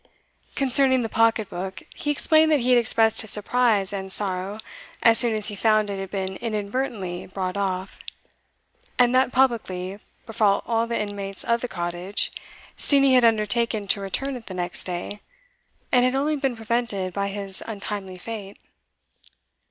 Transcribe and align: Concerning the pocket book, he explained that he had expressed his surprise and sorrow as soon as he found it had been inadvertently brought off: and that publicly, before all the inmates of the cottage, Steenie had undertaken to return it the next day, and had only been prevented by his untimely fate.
Concerning 0.55 1.03
the 1.03 1.09
pocket 1.09 1.47
book, 1.47 1.83
he 1.93 2.09
explained 2.09 2.51
that 2.51 2.61
he 2.61 2.69
had 2.71 2.79
expressed 2.79 3.21
his 3.21 3.29
surprise 3.29 3.93
and 3.93 4.11
sorrow 4.11 4.57
as 5.03 5.19
soon 5.19 5.35
as 5.35 5.49
he 5.49 5.55
found 5.55 5.91
it 5.91 5.99
had 5.99 6.09
been 6.09 6.37
inadvertently 6.37 7.27
brought 7.27 7.55
off: 7.55 7.99
and 8.97 9.13
that 9.13 9.31
publicly, 9.31 9.99
before 10.25 10.63
all 10.65 10.87
the 10.87 10.99
inmates 10.99 11.43
of 11.43 11.61
the 11.61 11.67
cottage, 11.67 12.31
Steenie 12.77 13.13
had 13.13 13.23
undertaken 13.23 13.87
to 13.87 14.01
return 14.01 14.35
it 14.35 14.47
the 14.47 14.55
next 14.55 14.85
day, 14.85 15.19
and 15.91 16.03
had 16.03 16.15
only 16.15 16.35
been 16.35 16.55
prevented 16.55 17.13
by 17.13 17.27
his 17.27 17.61
untimely 17.67 18.17
fate. 18.17 18.57